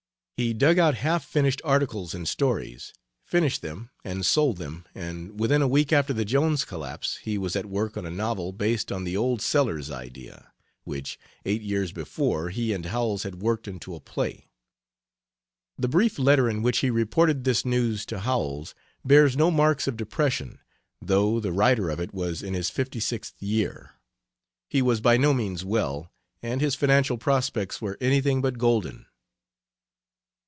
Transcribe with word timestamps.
He 0.37 0.55
dug 0.55 0.79
out 0.79 0.95
half 0.95 1.23
finished 1.23 1.61
articles 1.63 2.15
and 2.15 2.27
stories, 2.27 2.95
finished 3.23 3.61
them 3.61 3.91
and 4.03 4.25
sold 4.25 4.57
them, 4.57 4.85
and 4.95 5.39
within 5.39 5.61
a 5.61 5.67
week 5.67 5.93
after 5.93 6.13
the 6.13 6.25
Jones 6.25 6.65
collapse 6.65 7.17
he 7.17 7.37
was 7.37 7.55
at 7.55 7.67
work 7.67 7.95
on 7.95 8.07
a 8.07 8.09
novel 8.09 8.51
based 8.51 8.89
an 8.89 9.03
the 9.03 9.15
old 9.15 9.39
Sellers 9.43 9.91
idea, 9.91 10.51
which 10.83 11.19
eight 11.45 11.61
years 11.61 11.91
before 11.91 12.49
he 12.49 12.73
and 12.73 12.87
Howells 12.87 13.21
had 13.21 13.35
worked 13.43 13.67
into 13.67 13.93
a 13.93 13.99
play. 13.99 14.49
The 15.77 15.87
brief 15.87 16.17
letter 16.17 16.49
in 16.49 16.63
which 16.63 16.79
he 16.79 16.89
reported 16.89 17.43
this 17.43 17.63
news 17.63 18.03
to 18.07 18.21
Howells 18.21 18.73
bears 19.05 19.37
no 19.37 19.51
marks 19.51 19.87
of 19.87 19.95
depression, 19.95 20.57
though 20.99 21.39
the 21.39 21.51
writer 21.53 21.87
of 21.91 21.99
it 21.99 22.15
was 22.15 22.41
in 22.41 22.55
his 22.55 22.71
fifty 22.71 22.99
sixth 22.99 23.39
year; 23.43 23.91
he 24.71 24.81
was 24.81 25.01
by 25.01 25.17
no 25.17 25.35
means 25.35 25.63
well, 25.63 26.11
and 26.41 26.61
his 26.61 26.73
financial 26.73 27.19
prospects 27.19 27.79
were 27.79 27.99
anything 28.01 28.41
but 28.41 28.57
golden. 28.57 29.05